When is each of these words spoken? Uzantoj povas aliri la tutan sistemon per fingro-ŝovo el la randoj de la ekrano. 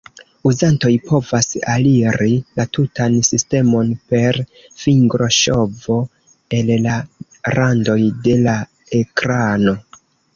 Uzantoj 0.49 0.91
povas 1.07 1.49
aliri 1.73 2.29
la 2.59 2.63
tutan 2.77 3.17
sistemon 3.27 3.91
per 4.13 4.39
fingro-ŝovo 4.85 5.97
el 6.61 6.73
la 6.87 6.95
randoj 7.59 7.99
de 8.29 8.35
la 8.47 8.57
ekrano. 9.01 9.75